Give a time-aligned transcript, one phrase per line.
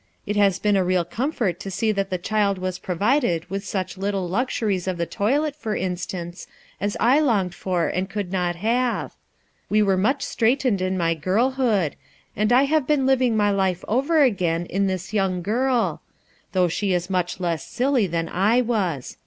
[0.25, 3.99] It has been a real comfort to see that the child was provided with such
[3.99, 6.47] little luxuries of the toilet, for instance,
[6.79, 9.11] as I longed for and could not have.
[9.69, 11.95] We were much straitened in my girlhood,
[12.35, 16.01] and I have been living my life over again in this young girl;
[16.53, 19.17] though she is much 252 RUTH ERSKLVE'S SON less silly than I was.